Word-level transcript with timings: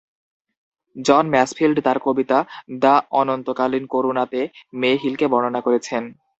জন 0.95 1.25
Masefield 1.29 1.77
তার 1.83 1.97
কবিতা 2.03 2.37
"the 2.81 2.87
অনন্তকালীন 3.19 3.83
করুণা"তে 3.87 4.41
মে 4.73 4.91
হিলকে 5.01 5.25
বর্ণনা 5.27 5.61
করেছেন। 5.61 6.03